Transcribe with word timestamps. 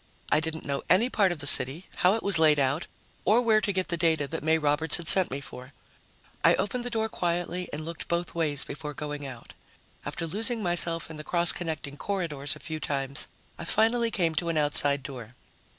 I 0.31 0.39
didn't 0.39 0.65
know 0.65 0.81
any 0.89 1.11
part 1.11 1.31
of 1.31 1.37
the 1.37 1.45
city, 1.45 1.85
how 1.97 2.15
it 2.15 2.23
was 2.23 2.39
laid 2.39 2.57
out, 2.57 2.87
or 3.23 3.39
where 3.39 3.61
to 3.61 3.71
get 3.71 3.89
the 3.89 3.97
data 3.97 4.27
that 4.29 4.43
May 4.43 4.57
Roberts 4.57 4.97
had 4.97 5.07
sent 5.07 5.29
me 5.29 5.39
for. 5.39 5.73
I 6.43 6.55
opened 6.55 6.83
the 6.83 6.89
door 6.89 7.07
quietly 7.07 7.69
and 7.71 7.85
looked 7.85 8.07
both 8.07 8.33
ways 8.33 8.63
before 8.65 8.95
going 8.95 9.27
out. 9.27 9.53
After 10.03 10.25
losing 10.25 10.63
myself 10.63 11.11
in 11.11 11.17
the 11.17 11.23
cross 11.23 11.51
connecting 11.51 11.97
corridors 11.97 12.55
a 12.55 12.59
few 12.59 12.79
times, 12.79 13.27
I 13.59 13.63
finally 13.63 14.09
came 14.09 14.33
to 14.35 14.49
an 14.49 14.57
outside 14.57 15.03
door. 15.03 15.35